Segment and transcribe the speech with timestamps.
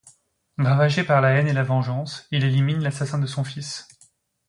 [0.57, 3.87] Ravagé par la haine et la vengeance, il élimine l'assassin de son fils.